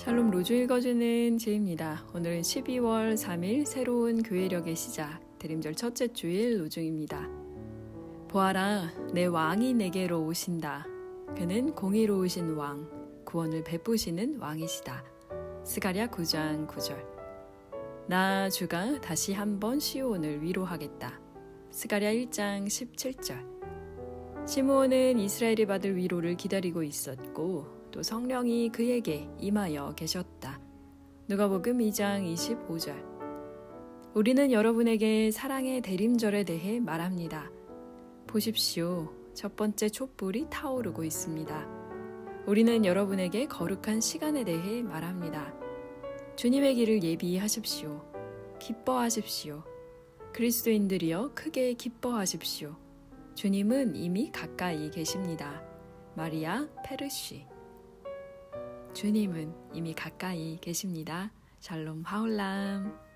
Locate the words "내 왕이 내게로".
9.12-10.24